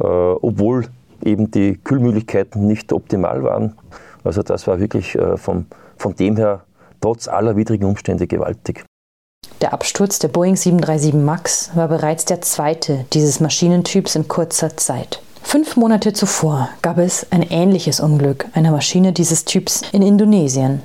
äh, 0.00 0.04
obwohl 0.04 0.86
eben 1.22 1.50
die 1.50 1.76
Kühlmöglichkeiten 1.76 2.66
nicht 2.66 2.92
optimal 2.92 3.42
waren. 3.42 3.76
Also 4.24 4.42
das 4.42 4.66
war 4.66 4.80
wirklich 4.80 5.14
äh, 5.14 5.36
vom, 5.36 5.66
von 5.96 6.14
dem 6.14 6.36
her 6.36 6.62
trotz 7.00 7.28
aller 7.28 7.56
widrigen 7.56 7.86
Umstände 7.86 8.26
gewaltig. 8.26 8.84
Der 9.60 9.72
Absturz 9.72 10.18
der 10.18 10.28
Boeing 10.28 10.56
737 10.56 11.14
MAX 11.14 11.76
war 11.76 11.88
bereits 11.88 12.24
der 12.24 12.40
zweite 12.40 13.04
dieses 13.12 13.40
Maschinentyps 13.40 14.14
in 14.14 14.28
kurzer 14.28 14.76
Zeit. 14.76 15.20
Fünf 15.50 15.76
Monate 15.76 16.12
zuvor 16.12 16.68
gab 16.82 16.98
es 16.98 17.26
ein 17.32 17.40
ähnliches 17.40 18.00
Unglück 18.00 18.44
einer 18.52 18.70
Maschine 18.70 19.14
dieses 19.14 19.46
Typs 19.46 19.80
in 19.92 20.02
Indonesien. 20.02 20.82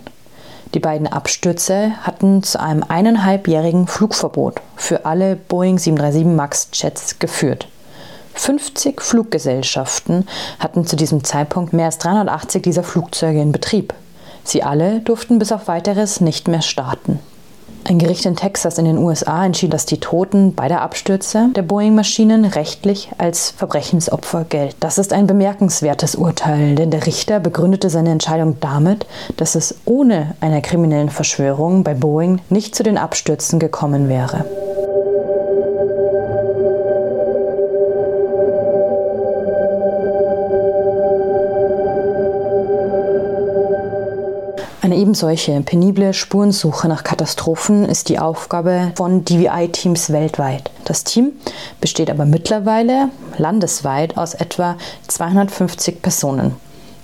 Die 0.74 0.80
beiden 0.80 1.06
Abstürze 1.06 1.92
hatten 2.02 2.44
zu 2.44 2.62
einem 2.62 2.82
eineinhalbjährigen 2.82 3.88
Flugverbot 3.88 4.62
für 4.78 5.06
alle 5.06 5.36
Boeing 5.36 5.80
737 5.80 6.38
MAX-Jets 6.38 7.20
geführt. 7.20 7.68
50 8.36 9.02
Fluggesellschaften 9.02 10.30
hatten 10.60 10.88
zu 10.88 10.96
diesem 10.96 11.26
Zeitpunkt 11.26 11.74
mehr 11.74 11.88
als 11.88 11.98
380 11.98 12.64
dieser 12.64 12.84
Flugzeuge 12.84 13.42
in 13.42 13.52
Betrieb. 13.52 13.94
Sie 14.46 14.64
alle 14.64 15.02
durften 15.02 15.40
bis 15.40 15.52
auf 15.52 15.68
weiteres 15.68 16.22
nicht 16.22 16.48
mehr 16.48 16.62
starten. 16.62 17.20
Ein 17.86 18.00
Gericht 18.00 18.26
in 18.26 18.38
Texas 18.38 18.78
in 18.78 18.86
den 18.86 18.98
USA 18.98 19.46
entschied, 19.46 19.74
dass 19.74 19.86
die 19.86 20.00
Toten 20.00 20.56
beider 20.56 20.82
Abstürze 20.82 21.50
der 21.54 21.64
Boeing-Maschinen 21.64 22.46
rechtlich 22.46 23.12
als 23.18 23.52
Verbrechensopfer 23.52 24.46
gelten. 24.46 24.78
Das 24.80 24.98
ist 24.98 25.12
ein 25.12 25.28
bemerkenswertes 25.28 26.16
Urteil, 26.16 26.76
denn 26.76 26.92
der 26.92 27.06
Richter 27.06 27.42
begründete 27.42 27.90
seine 27.90 28.12
Entscheidung 28.12 28.58
damit, 28.62 29.06
dass 29.36 29.56
es 29.56 29.76
ohne 29.84 30.36
eine 30.40 30.62
kriminellen 30.62 31.10
Verschwörung 31.10 31.84
bei 31.84 31.94
Boeing 31.94 32.40
nicht 32.50 32.74
zu 32.74 32.84
den 32.84 32.98
Abstürzen 32.98 33.60
gekommen 33.60 34.08
wäre. 34.08 34.46
Eben 45.14 45.20
solche 45.20 45.62
penible 45.62 46.12
Spurensuche 46.14 46.88
nach 46.88 47.04
Katastrophen 47.04 47.86
ist 47.86 48.10
die 48.10 48.18
Aufgabe 48.18 48.94
von 48.96 49.24
DVI-Teams 49.24 50.12
weltweit. 50.12 50.72
Das 50.86 51.04
Team 51.04 51.34
besteht 51.80 52.10
aber 52.10 52.26
mittlerweile 52.26 53.10
landesweit 53.38 54.18
aus 54.18 54.34
etwa 54.34 54.76
250 55.08 56.02
Personen, 56.02 56.56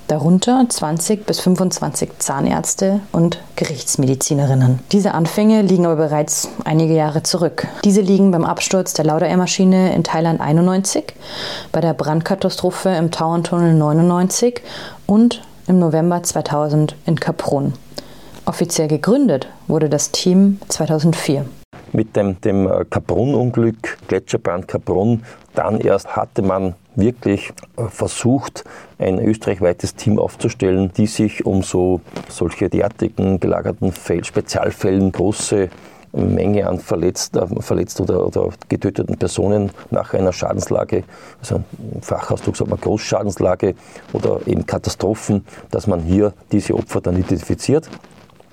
darunter 0.07 0.65
20 0.67 1.27
bis 1.27 1.39
25 1.41 2.17
Zahnärzte 2.17 3.01
und 3.11 3.39
Gerichtsmedizinerinnen. 3.55 4.79
Diese 4.91 5.13
Anfänge 5.13 5.61
liegen 5.61 5.85
aber 5.85 6.07
bereits 6.07 6.49
einige 6.65 6.95
Jahre 6.95 7.21
zurück. 7.21 7.67
Diese 7.83 8.01
liegen 8.01 8.31
beim 8.31 8.43
Absturz 8.43 8.93
der 8.93 9.05
Lauda-Air-Maschine 9.05 9.93
in 9.93 10.03
Thailand 10.03 10.41
91, 10.41 11.13
bei 11.71 11.79
der 11.79 11.93
Brandkatastrophe 11.93 12.89
im 12.89 13.11
Tauerntunnel 13.11 13.75
99 13.75 14.61
und 15.05 15.41
im 15.67 15.77
November 15.77 16.23
2000 16.23 16.95
in 17.05 17.19
Kaprun. 17.19 17.73
Offiziell 18.49 18.87
gegründet 18.87 19.47
wurde 19.67 19.89
das 19.89 20.09
Team 20.09 20.59
2004. 20.69 21.45
Mit 21.93 22.15
dem, 22.15 22.41
dem 22.41 22.67
Kaprun-Unglück, 22.89 23.75
äh, 23.75 24.05
Gletscherbrand 24.07 24.67
Kaprun, 24.67 25.23
dann 25.53 25.79
erst 25.79 26.15
hatte 26.15 26.41
man 26.41 26.73
wirklich 26.95 27.51
äh, 27.77 27.83
versucht, 27.89 28.63
ein 28.97 29.19
österreichweites 29.19 29.93
Team 29.93 30.17
aufzustellen, 30.17 30.91
die 30.97 31.05
sich 31.05 31.45
um 31.45 31.61
so 31.61 32.01
solche 32.27 32.69
derartigen 32.69 33.39
gelagerten 33.39 33.93
Spezialfällen 33.93 35.11
große 35.11 35.69
Menge 36.13 36.67
an 36.67 36.79
verletzt, 36.79 37.37
äh, 37.37 37.45
verletzt 37.61 38.01
oder, 38.01 38.25
oder, 38.25 38.49
getöteten 38.67 39.15
Personen 39.15 39.69
nach 39.91 40.15
einer 40.15 40.33
Schadenslage, 40.33 41.03
also 41.39 41.57
im 41.93 42.01
Fachausdruck 42.01 42.57
sagt 42.57 42.71
man 42.71 42.81
Großschadenslage 42.81 43.75
oder 44.11 44.39
eben 44.47 44.65
Katastrophen, 44.65 45.45
dass 45.69 45.85
man 45.85 46.01
hier 46.01 46.33
diese 46.51 46.73
Opfer 46.73 46.99
dann 46.99 47.15
identifiziert. 47.15 47.87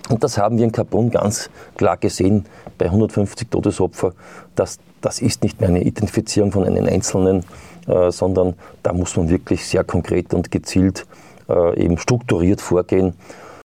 Und 0.08 0.22
das 0.22 0.38
haben 0.38 0.58
wir 0.58 0.64
in 0.64 0.72
Kaprun 0.72 1.10
ganz 1.10 1.50
klar 1.76 1.96
gesehen 1.96 2.46
bei 2.78 2.86
150 2.86 3.48
Todesopfer, 3.50 4.12
dass 4.54 4.78
das 5.00 5.20
ist 5.20 5.42
nicht 5.42 5.60
mehr 5.60 5.68
eine 5.68 5.82
Identifizierung 5.82 6.52
von 6.52 6.64
einem 6.64 6.86
Einzelnen, 6.86 7.44
äh, 7.86 8.10
sondern 8.10 8.54
da 8.82 8.92
muss 8.92 9.16
man 9.16 9.28
wirklich 9.28 9.66
sehr 9.66 9.84
konkret 9.84 10.34
und 10.34 10.50
gezielt 10.50 11.06
äh, 11.48 11.82
eben 11.82 11.98
strukturiert 11.98 12.60
vorgehen. 12.60 13.14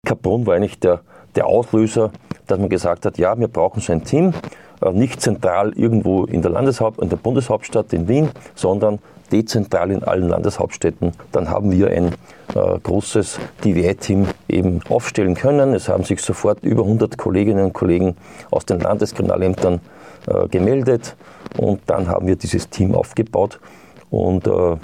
Kaprun 0.05 0.45
war 0.45 0.55
eigentlich 0.55 0.79
der, 0.79 1.01
der 1.35 1.45
Auslöser 1.45 2.11
dass 2.49 2.59
man 2.59 2.69
gesagt 2.69 3.05
hat, 3.05 3.17
ja, 3.17 3.37
wir 3.39 3.47
brauchen 3.47 3.81
so 3.81 3.93
ein 3.93 4.03
Team, 4.03 4.33
nicht 4.93 5.21
zentral 5.21 5.73
irgendwo 5.73 6.25
in 6.25 6.41
der, 6.41 6.51
Landeshaupt 6.51 7.01
in 7.01 7.09
der 7.09 7.17
Bundeshauptstadt 7.17 7.93
in 7.93 8.07
Wien, 8.07 8.29
sondern 8.55 8.99
dezentral 9.31 9.91
in 9.91 10.03
allen 10.03 10.27
Landeshauptstädten. 10.27 11.11
Dann 11.31 11.49
haben 11.49 11.71
wir 11.71 11.89
ein 11.89 12.15
äh, 12.55 12.79
großes 12.81 13.39
DWI-Team 13.63 14.27
eben 14.47 14.81
aufstellen 14.89 15.35
können. 15.35 15.73
Es 15.73 15.89
haben 15.89 16.03
sich 16.03 16.21
sofort 16.21 16.63
über 16.63 16.83
100 16.83 17.17
Kolleginnen 17.17 17.65
und 17.65 17.73
Kollegen 17.73 18.15
aus 18.51 18.65
den 18.65 18.79
Landeskriminalämtern 18.79 19.81
äh, 20.27 20.47
gemeldet 20.47 21.15
und 21.57 21.81
dann 21.85 22.07
haben 22.07 22.27
wir 22.27 22.35
dieses 22.35 22.69
Team 22.69 22.95
aufgebaut 22.95 23.59
und, 24.09 24.47
äh, 24.47 24.77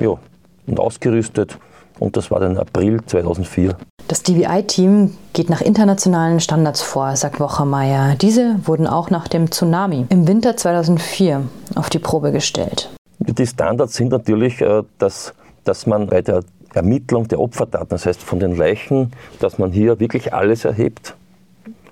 ja, 0.00 0.18
und 0.66 0.80
ausgerüstet 0.80 1.58
und 2.00 2.16
das 2.16 2.30
war 2.30 2.40
dann 2.40 2.58
April 2.58 3.00
2004. 3.06 3.76
Das 4.08 4.24
DVI-Team 4.24 5.16
geht 5.34 5.50
nach 5.50 5.60
internationalen 5.60 6.40
Standards 6.40 6.82
vor, 6.82 7.14
sagt 7.14 7.38
Wochermeier. 7.38 8.16
Diese 8.16 8.56
wurden 8.66 8.88
auch 8.88 9.10
nach 9.10 9.28
dem 9.28 9.52
Tsunami 9.52 10.06
im 10.08 10.26
Winter 10.26 10.56
2004 10.56 11.42
auf 11.76 11.90
die 11.90 12.00
Probe 12.00 12.32
gestellt. 12.32 12.90
Die 13.18 13.46
Standards 13.46 13.94
sind 13.94 14.10
natürlich, 14.10 14.60
äh, 14.60 14.82
dass, 14.98 15.34
dass 15.64 15.86
man 15.86 16.08
bei 16.08 16.22
der 16.22 16.42
Ermittlung 16.74 17.28
der 17.28 17.38
Opferdaten, 17.38 17.88
das 17.90 18.06
heißt 18.06 18.20
von 18.22 18.40
den 18.40 18.56
Leichen, 18.56 19.12
dass 19.38 19.58
man 19.58 19.70
hier 19.72 20.00
wirklich 20.00 20.32
alles 20.32 20.64
erhebt, 20.64 21.14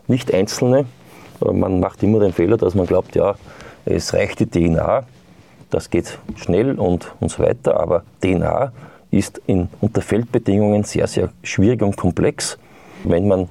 nicht 0.07 0.33
einzelne. 0.33 0.87
Äh, 1.45 1.53
man 1.53 1.79
macht 1.81 2.03
immer 2.03 2.19
den 2.19 2.33
Fehler, 2.33 2.57
dass 2.57 2.75
man 2.75 2.87
glaubt, 2.87 3.15
ja, 3.15 3.35
es 3.85 4.13
reicht 4.15 4.41
die 4.41 4.47
DNA, 4.47 5.05
das 5.71 5.91
geht 5.91 6.19
schnell 6.37 6.79
und, 6.79 7.13
und 7.21 7.31
so 7.31 7.43
weiter, 7.43 7.79
aber 7.79 8.03
DNA 8.23 8.73
ist 9.11 9.41
in, 9.47 9.69
unter 9.81 10.01
Feldbedingungen 10.01 10.85
sehr, 10.85 11.07
sehr 11.07 11.31
schwierig 11.43 11.83
und 11.83 11.97
komplex. 11.97 12.59
Wenn 13.05 13.29
man, 13.29 13.49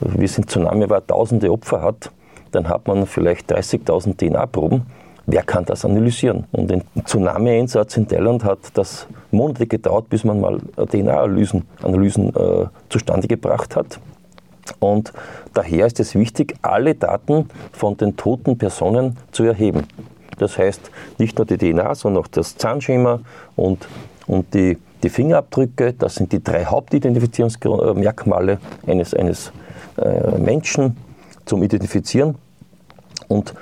wie 0.00 0.24
es 0.24 0.38
im 0.38 0.46
Tsunami 0.46 0.88
war, 0.88 1.06
tausende 1.06 1.50
Opfer 1.50 1.82
hat, 1.82 2.10
dann 2.52 2.68
hat 2.68 2.86
man 2.86 3.06
vielleicht 3.06 3.52
30.000 3.52 4.16
DNA-Proben. 4.16 4.82
Wer 5.26 5.42
kann 5.42 5.64
das 5.64 5.84
analysieren? 5.84 6.44
Und 6.50 6.72
ein 6.72 6.82
Tsunami-Einsatz 7.04 7.96
in 7.96 8.08
Thailand 8.08 8.44
hat 8.44 8.58
das 8.74 9.06
Monate 9.30 9.66
gedauert, 9.66 10.08
bis 10.08 10.24
man 10.24 10.40
mal 10.40 10.58
DNA-Analysen 10.76 11.64
Analysen, 11.82 12.34
äh, 12.34 12.66
zustande 12.88 13.28
gebracht 13.28 13.76
hat. 13.76 14.00
Und 14.78 15.12
daher 15.52 15.86
ist 15.86 16.00
es 16.00 16.14
wichtig, 16.14 16.54
alle 16.62 16.94
Daten 16.94 17.48
von 17.72 17.96
den 17.96 18.16
toten 18.16 18.58
Personen 18.58 19.16
zu 19.32 19.44
erheben. 19.44 19.84
Das 20.38 20.58
heißt, 20.58 20.90
nicht 21.18 21.38
nur 21.38 21.46
die 21.46 21.58
DNA, 21.58 21.94
sondern 21.94 22.24
auch 22.24 22.28
das 22.28 22.56
Zahnschema 22.56 23.20
und, 23.56 23.86
und 24.26 24.54
die 24.54 24.78
die 25.02 25.08
Fingerabdrücke, 25.08 25.94
das 25.94 26.14
sind 26.14 26.32
die 26.32 26.42
drei 26.42 26.64
Hauptidentifizierungsmerkmale 26.64 28.58
eines, 28.86 29.14
eines 29.14 29.52
äh, 29.96 30.38
Menschen 30.38 30.96
zum 31.44 31.62
Identifizieren. 31.62 32.36
Und 33.28 33.54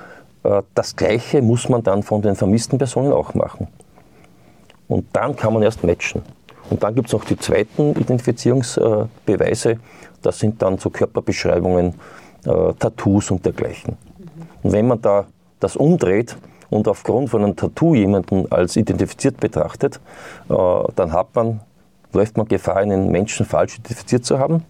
äh, 0.43 0.61
das 0.75 0.95
Gleiche 0.95 1.41
muss 1.41 1.69
man 1.69 1.83
dann 1.83 2.03
von 2.03 2.21
den 2.21 2.35
vermissten 2.35 2.77
Personen 2.77 3.13
auch 3.13 3.33
machen. 3.33 3.67
Und 4.87 5.05
dann 5.13 5.35
kann 5.35 5.53
man 5.53 5.63
erst 5.63 5.83
matchen. 5.83 6.21
Und 6.69 6.83
dann 6.83 6.95
gibt 6.95 7.07
es 7.07 7.13
noch 7.13 7.23
die 7.23 7.37
zweiten 7.37 7.91
Identifizierungsbeweise. 7.91 9.79
Das 10.21 10.39
sind 10.39 10.61
dann 10.61 10.77
so 10.77 10.89
Körperbeschreibungen, 10.89 11.93
äh, 12.45 12.73
Tattoos 12.77 13.31
und 13.31 13.45
dergleichen. 13.45 13.97
Und 14.63 14.71
wenn 14.71 14.87
man 14.87 15.01
da 15.01 15.25
das 15.59 15.75
umdreht, 15.75 16.35
und 16.69 16.87
aufgrund 16.87 17.29
von 17.29 17.43
einem 17.43 17.55
Tattoo 17.55 17.95
jemanden 17.95 18.51
als 18.51 18.75
identifiziert 18.75 19.37
betrachtet, 19.37 19.99
äh, 20.49 20.53
dann 20.95 21.13
hat 21.13 21.35
man, 21.35 21.61
läuft 22.13 22.37
man 22.37 22.47
Gefahr, 22.47 22.77
einen 22.77 23.11
Menschen 23.11 23.45
falsch 23.45 23.77
identifiziert 23.79 24.25
zu 24.25 24.39
haben. 24.39 24.63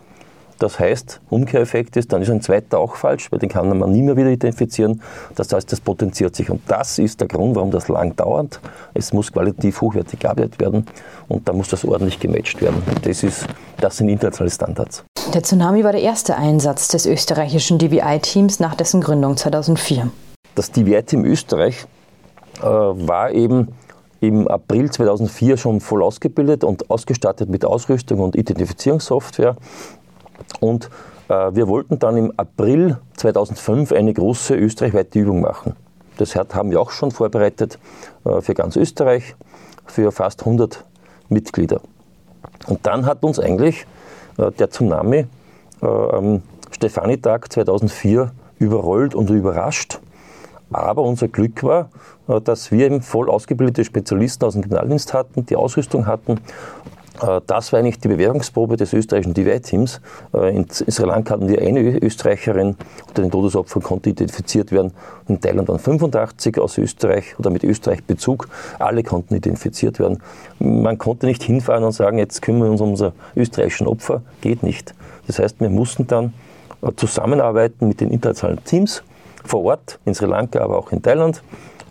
Das 0.60 0.78
heißt, 0.78 1.22
Umkehreffekt 1.30 1.96
ist, 1.96 2.12
dann 2.12 2.22
ist 2.22 2.30
ein 2.30 2.42
zweiter 2.42 2.80
auch 2.80 2.98
falsch, 2.98 3.32
weil 3.32 3.40
den 3.40 3.48
kann 3.48 3.80
man 3.80 3.92
nie 3.92 4.02
mehr 4.02 4.18
wieder 4.18 4.30
identifizieren. 4.30 5.02
Das 5.36 5.52
heißt, 5.54 5.72
das 5.72 5.80
potenziert 5.80 6.36
sich. 6.36 6.50
Und 6.50 6.62
das 6.68 7.00
ist 7.00 7.22
der 7.22 7.30
Grund, 7.30 7.56
warum 7.56 7.72
das 7.72 7.88
lang 7.88 8.16
dauert. 8.18 8.60
Es 8.94 9.14
muss 9.14 9.32
qualitativ 9.32 9.80
hochwertig 9.80 10.20
gearbeitet 10.20 10.60
werden 10.60 10.86
und 11.30 11.48
da 11.48 11.54
muss 11.54 11.70
das 11.70 11.86
ordentlich 11.86 12.20
gematcht 12.20 12.62
werden. 12.62 12.84
Das, 13.04 13.24
ist, 13.24 13.46
das 13.80 13.98
sind 13.98 14.10
internationale 14.10 14.52
Standards. 14.52 15.06
Der 15.34 15.44
Tsunami 15.44 15.86
war 15.86 15.94
der 15.94 16.02
erste 16.02 16.36
Einsatz 16.36 16.90
des 16.90 17.06
österreichischen 17.06 17.78
DBI-Teams 17.78 18.60
nach 18.60 18.76
dessen 18.76 19.00
Gründung 19.00 19.38
2004. 19.38 20.12
Das 20.56 20.72
DWI-Team 20.72 21.26
Österreich 21.26 21.86
äh, 22.60 22.64
war 22.64 23.32
eben 23.32 23.70
im 24.22 24.48
April 24.48 24.92
2004 24.92 25.58
schon 25.58 25.80
voll 25.80 26.04
ausgebildet 26.04 26.64
und 26.64 26.90
ausgestattet 26.90 27.50
mit 27.50 27.64
Ausrüstung 27.64 28.20
und 28.20 28.36
Identifizierungssoftware. 28.36 29.56
Und 30.60 30.90
äh, 31.30 31.34
wir 31.54 31.68
wollten 31.68 32.00
dann 32.00 32.18
im 32.18 32.34
April 32.36 32.98
2005 33.16 33.94
eine 33.94 34.14
große 34.14 34.56
österreichweite 34.56 35.20
Übung 35.20 35.42
machen. 35.42 35.76
Das 36.18 36.36
haben 36.36 36.72
wir 36.72 36.82
auch 36.82 36.92
schon 36.92 37.12
vorbereitet 37.12 37.80
äh, 38.26 38.42
für 38.42 38.54
ganz 38.54 38.76
Österreich, 38.76 39.36
für 39.86 40.12
fast 40.12 40.42
100 40.42 40.84
Mitglieder. 41.30 41.80
Und 42.68 42.86
dann 42.86 43.06
hat 43.06 43.24
uns 43.24 43.40
eigentlich 43.40 43.86
der 44.38 44.70
Tsunami 44.70 45.26
am 45.82 46.42
Stefanitag 46.72 47.52
2004 47.52 48.32
überrollt 48.58 49.16
und 49.16 49.30
überrascht. 49.30 50.00
Aber 50.72 51.02
unser 51.02 51.28
Glück 51.28 51.64
war, 51.64 51.90
äh, 52.28 52.40
dass 52.42 52.72
wir 52.72 52.86
eben 52.86 53.02
voll 53.02 53.30
ausgebildete 53.30 53.84
Spezialisten 53.84 54.46
aus 54.46 54.54
dem 54.54 54.62
Kriminaldienst 54.62 55.14
hatten, 55.14 55.46
die 55.46 55.56
Ausrüstung 55.56 56.06
hatten. 56.06 56.40
Äh, 57.22 57.42
das 57.48 57.72
war 57.72 57.80
eigentlich 57.80 58.00
die 58.00 58.08
Bewährungsprobe 58.08 58.78
des 58.78 58.94
österreichischen 58.94 59.34
DWI-Teams. 59.34 60.02
Äh, 60.34 60.56
in 60.56 60.70
Sri 60.70 61.06
Lanka 61.06 61.34
hatten 61.34 61.48
wir 61.48 61.62
eine 61.62 61.82
Österreicherin, 61.82 62.76
unter 63.08 63.22
den 63.22 63.32
Todesopfern 63.32 63.82
konnte 63.82 64.10
identifiziert 64.10 64.72
werden. 64.72 64.92
In 65.28 65.42
Thailand 65.42 65.68
waren 65.68 65.80
85 65.80 66.60
aus 66.60 66.78
Österreich 66.78 67.38
oder 67.40 67.50
mit 67.50 67.64
Österreich 67.64 68.04
Bezug. 68.04 68.48
Alle 68.78 69.04
konnten 69.04 69.36
identifiziert 69.36 70.00
werden. 70.00 70.22
Man 70.60 70.98
konnte 70.98 71.26
nicht 71.26 71.44
hinfahren 71.44 71.84
und 71.84 71.92
sagen, 71.92 72.18
jetzt 72.18 72.42
kümmern 72.42 72.64
wir 72.64 72.72
uns 72.72 72.82
um 72.82 72.92
unsere 72.92 73.14
österreichischen 73.36 73.88
Opfer. 73.88 74.22
Geht 74.42 74.64
nicht. 74.64 74.94
Das 75.28 75.40
heißt, 75.40 75.60
wir 75.60 75.70
mussten 75.70 76.08
dann 76.08 76.34
zusammenarbeiten 76.96 77.88
mit 77.88 78.00
den 78.00 78.10
internationalen 78.10 78.64
Teams 78.64 79.04
vor 79.46 79.64
Ort, 79.64 80.00
in 80.06 80.14
Sri 80.14 80.26
Lanka, 80.26 80.60
aber 80.60 80.78
auch 80.78 80.92
in 80.92 81.02
Thailand. 81.02 81.42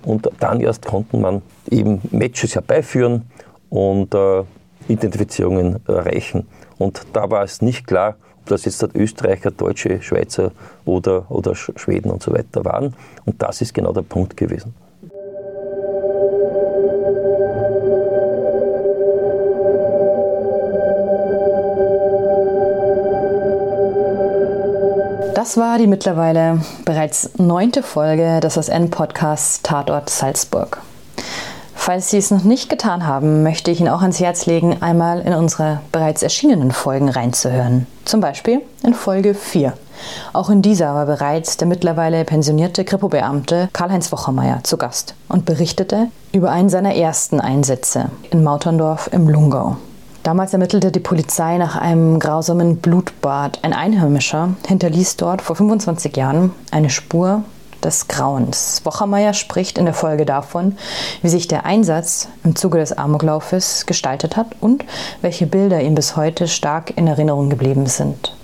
Und 0.04 0.30
dann 0.40 0.60
erst 0.60 0.86
konnte 0.86 1.16
man 1.16 1.42
eben 1.70 2.00
Matches 2.10 2.54
herbeiführen 2.54 3.24
und 3.68 4.14
äh, 4.14 4.44
Identifizierungen 4.88 5.80
erreichen. 5.86 6.46
Und 6.78 7.02
da 7.12 7.30
war 7.30 7.42
es 7.42 7.60
nicht 7.60 7.86
klar, 7.86 8.16
ob 8.40 8.46
das 8.46 8.64
jetzt 8.64 8.82
Österreicher, 8.94 9.50
Deutsche, 9.50 10.00
Schweizer 10.00 10.52
oder, 10.84 11.30
oder 11.30 11.54
Schweden 11.54 12.10
und 12.10 12.22
so 12.22 12.32
weiter 12.32 12.64
waren. 12.64 12.94
Und 13.26 13.42
das 13.42 13.60
ist 13.60 13.74
genau 13.74 13.92
der 13.92 14.02
Punkt 14.02 14.36
gewesen. 14.36 14.74
Das 25.38 25.56
war 25.56 25.78
die 25.78 25.86
mittlerweile 25.86 26.62
bereits 26.84 27.30
neunte 27.38 27.84
Folge 27.84 28.40
des 28.40 28.54
SN-Podcasts 28.54 29.62
Tatort 29.62 30.10
Salzburg. 30.10 30.82
Falls 31.76 32.10
Sie 32.10 32.16
es 32.16 32.32
noch 32.32 32.42
nicht 32.42 32.68
getan 32.68 33.06
haben, 33.06 33.44
möchte 33.44 33.70
ich 33.70 33.78
Ihnen 33.78 33.88
auch 33.88 34.02
ans 34.02 34.18
Herz 34.18 34.46
legen, 34.46 34.78
einmal 34.82 35.20
in 35.20 35.34
unsere 35.34 35.80
bereits 35.92 36.24
erschienenen 36.24 36.72
Folgen 36.72 37.08
reinzuhören. 37.08 37.86
Zum 38.04 38.20
Beispiel 38.20 38.62
in 38.82 38.94
Folge 38.94 39.32
4. 39.32 39.74
Auch 40.32 40.50
in 40.50 40.60
dieser 40.60 40.92
war 40.92 41.06
bereits 41.06 41.56
der 41.56 41.68
mittlerweile 41.68 42.24
pensionierte 42.24 42.84
Kripo-Beamte 42.84 43.68
Karl-Heinz 43.72 44.10
Wochermeier 44.10 44.64
zu 44.64 44.76
Gast 44.76 45.14
und 45.28 45.44
berichtete 45.44 46.08
über 46.32 46.50
einen 46.50 46.68
seiner 46.68 46.96
ersten 46.96 47.40
Einsätze 47.40 48.10
in 48.32 48.42
Mauterndorf 48.42 49.08
im 49.12 49.28
Lungau. 49.28 49.76
Damals 50.28 50.52
ermittelte 50.52 50.92
die 50.92 51.00
Polizei 51.00 51.56
nach 51.56 51.74
einem 51.74 52.18
grausamen 52.18 52.76
Blutbad. 52.76 53.60
Ein 53.62 53.72
Einheimischer 53.72 54.50
hinterließ 54.66 55.16
dort 55.16 55.40
vor 55.40 55.56
25 55.56 56.14
Jahren 56.18 56.52
eine 56.70 56.90
Spur 56.90 57.44
des 57.82 58.08
Grauens. 58.08 58.82
Wochermeier 58.84 59.32
spricht 59.32 59.78
in 59.78 59.86
der 59.86 59.94
Folge 59.94 60.26
davon, 60.26 60.76
wie 61.22 61.30
sich 61.30 61.48
der 61.48 61.64
Einsatz 61.64 62.28
im 62.44 62.56
Zuge 62.56 62.76
des 62.76 62.92
Amoklaufes 62.92 63.86
gestaltet 63.86 64.36
hat 64.36 64.48
und 64.60 64.84
welche 65.22 65.46
Bilder 65.46 65.80
ihm 65.80 65.94
bis 65.94 66.14
heute 66.14 66.46
stark 66.46 66.94
in 66.98 67.06
Erinnerung 67.06 67.48
geblieben 67.48 67.86
sind. 67.86 68.36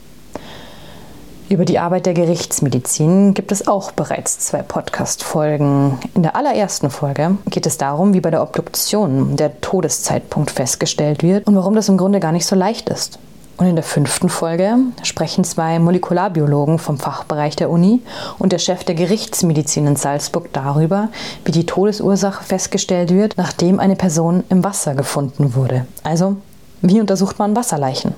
Über 1.54 1.64
die 1.64 1.78
Arbeit 1.78 2.06
der 2.06 2.14
Gerichtsmedizin 2.14 3.32
gibt 3.32 3.52
es 3.52 3.68
auch 3.68 3.92
bereits 3.92 4.40
zwei 4.40 4.60
Podcast-Folgen. 4.62 6.00
In 6.16 6.24
der 6.24 6.34
allerersten 6.34 6.90
Folge 6.90 7.38
geht 7.48 7.64
es 7.64 7.78
darum, 7.78 8.12
wie 8.12 8.20
bei 8.20 8.32
der 8.32 8.42
Obduktion 8.42 9.36
der 9.36 9.60
Todeszeitpunkt 9.60 10.50
festgestellt 10.50 11.22
wird 11.22 11.46
und 11.46 11.54
warum 11.54 11.76
das 11.76 11.88
im 11.88 11.96
Grunde 11.96 12.18
gar 12.18 12.32
nicht 12.32 12.44
so 12.44 12.56
leicht 12.56 12.88
ist. 12.88 13.20
Und 13.56 13.68
in 13.68 13.76
der 13.76 13.84
fünften 13.84 14.30
Folge 14.30 14.78
sprechen 15.04 15.44
zwei 15.44 15.78
Molekularbiologen 15.78 16.80
vom 16.80 16.98
Fachbereich 16.98 17.54
der 17.54 17.70
Uni 17.70 18.02
und 18.40 18.50
der 18.50 18.58
Chef 18.58 18.82
der 18.82 18.96
Gerichtsmedizin 18.96 19.86
in 19.86 19.94
Salzburg 19.94 20.52
darüber, 20.52 21.10
wie 21.44 21.52
die 21.52 21.66
Todesursache 21.66 22.42
festgestellt 22.42 23.14
wird, 23.14 23.36
nachdem 23.36 23.78
eine 23.78 23.94
Person 23.94 24.42
im 24.48 24.64
Wasser 24.64 24.96
gefunden 24.96 25.54
wurde. 25.54 25.86
Also, 26.02 26.34
wie 26.82 27.00
untersucht 27.00 27.38
man 27.38 27.54
Wasserleichen? 27.54 28.12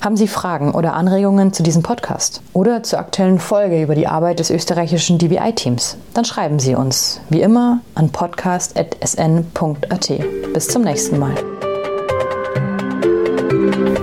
Haben 0.00 0.16
Sie 0.16 0.28
Fragen 0.28 0.72
oder 0.72 0.94
Anregungen 0.94 1.52
zu 1.52 1.62
diesem 1.62 1.82
Podcast 1.82 2.42
oder 2.52 2.82
zur 2.82 2.98
aktuellen 2.98 3.38
Folge 3.38 3.82
über 3.82 3.94
die 3.94 4.06
Arbeit 4.06 4.38
des 4.38 4.50
österreichischen 4.50 5.18
DBI-Teams? 5.18 5.96
Dann 6.12 6.24
schreiben 6.24 6.58
Sie 6.58 6.74
uns, 6.74 7.20
wie 7.30 7.40
immer, 7.40 7.80
an 7.94 8.10
podcast.sn.at. 8.10 10.12
Bis 10.52 10.68
zum 10.68 10.82
nächsten 10.82 11.18
Mal. 11.18 11.34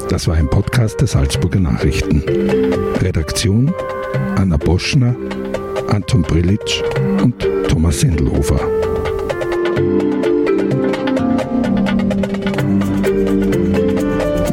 Das 0.10 0.28
war 0.28 0.36
ein 0.36 0.50
Podcast 0.50 1.00
der 1.00 1.08
Salzburger 1.08 1.60
Nachrichten. 1.60 2.24
Redaktion 3.00 3.74
Anna 4.36 4.58
Boschner, 4.58 5.16
Anton 5.90 6.24
Brillitsch 6.24 6.82
und 7.22 7.36
Thomas 7.68 8.00
Sendelhofer. 8.00 8.60